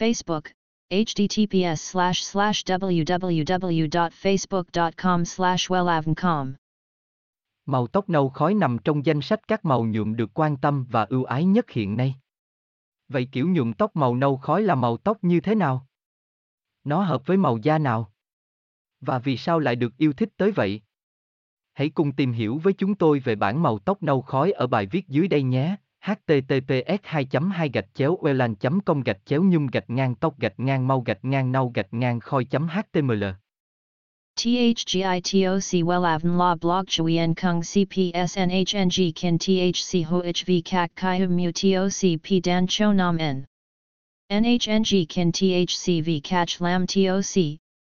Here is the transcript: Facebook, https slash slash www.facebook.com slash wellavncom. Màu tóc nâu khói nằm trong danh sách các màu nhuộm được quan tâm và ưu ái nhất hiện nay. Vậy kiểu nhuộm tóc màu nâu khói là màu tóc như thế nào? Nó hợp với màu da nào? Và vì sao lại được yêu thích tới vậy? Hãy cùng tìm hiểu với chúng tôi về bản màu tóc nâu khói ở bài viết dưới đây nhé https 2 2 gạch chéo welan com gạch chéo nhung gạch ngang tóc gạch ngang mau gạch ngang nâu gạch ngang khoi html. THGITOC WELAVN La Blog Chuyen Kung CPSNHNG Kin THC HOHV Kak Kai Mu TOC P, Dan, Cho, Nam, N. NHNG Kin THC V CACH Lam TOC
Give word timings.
Facebook, 0.00 0.44
https 0.90 1.76
slash 1.76 2.22
slash 2.22 2.64
www.facebook.com 2.64 5.24
slash 5.24 5.70
wellavncom. 5.70 6.52
Màu 7.66 7.86
tóc 7.86 8.08
nâu 8.08 8.28
khói 8.28 8.54
nằm 8.54 8.78
trong 8.84 9.06
danh 9.06 9.20
sách 9.20 9.48
các 9.48 9.64
màu 9.64 9.84
nhuộm 9.84 10.16
được 10.16 10.30
quan 10.34 10.56
tâm 10.56 10.86
và 10.90 11.04
ưu 11.04 11.24
ái 11.24 11.44
nhất 11.44 11.70
hiện 11.70 11.96
nay. 11.96 12.14
Vậy 13.08 13.28
kiểu 13.32 13.48
nhuộm 13.48 13.72
tóc 13.72 13.96
màu 13.96 14.14
nâu 14.14 14.36
khói 14.36 14.62
là 14.62 14.74
màu 14.74 14.96
tóc 14.96 15.18
như 15.22 15.40
thế 15.40 15.54
nào? 15.54 15.86
Nó 16.84 17.02
hợp 17.02 17.26
với 17.26 17.36
màu 17.36 17.58
da 17.58 17.78
nào? 17.78 18.12
Và 19.00 19.18
vì 19.18 19.36
sao 19.36 19.58
lại 19.58 19.76
được 19.76 19.96
yêu 19.96 20.12
thích 20.12 20.28
tới 20.36 20.50
vậy? 20.50 20.80
Hãy 21.72 21.90
cùng 21.90 22.12
tìm 22.12 22.32
hiểu 22.32 22.58
với 22.58 22.72
chúng 22.72 22.94
tôi 22.94 23.18
về 23.18 23.34
bản 23.34 23.62
màu 23.62 23.78
tóc 23.78 24.02
nâu 24.02 24.22
khói 24.22 24.52
ở 24.52 24.66
bài 24.66 24.86
viết 24.86 25.08
dưới 25.08 25.28
đây 25.28 25.42
nhé 25.42 25.76
https 26.04 26.98
2 27.02 27.24
2 27.24 27.68
gạch 27.68 27.94
chéo 27.94 28.16
welan 28.22 28.54
com 28.84 29.02
gạch 29.02 29.26
chéo 29.26 29.42
nhung 29.42 29.66
gạch 29.66 29.90
ngang 29.90 30.14
tóc 30.14 30.38
gạch 30.38 30.60
ngang 30.60 30.86
mau 30.86 31.00
gạch 31.00 31.24
ngang 31.24 31.52
nâu 31.52 31.72
gạch 31.74 31.94
ngang 31.94 32.20
khoi 32.20 32.44
html. 32.50 33.24
THGITOC 34.36 35.84
WELAVN 35.84 36.38
La 36.38 36.54
Blog 36.54 36.86
Chuyen 36.86 37.34
Kung 37.34 37.60
CPSNHNG 37.60 39.12
Kin 39.14 39.38
THC 39.38 40.04
HOHV 40.04 40.62
Kak 40.64 40.90
Kai 40.96 41.26
Mu 41.26 41.52
TOC 41.52 42.22
P, 42.22 42.40
Dan, 42.40 42.66
Cho, 42.66 42.92
Nam, 42.92 43.18
N. 43.18 43.44
NHNG 44.30 45.08
Kin 45.08 45.32
THC 45.32 46.02
V 46.02 46.20
CACH 46.20 46.60
Lam 46.60 46.86
TOC 46.86 47.58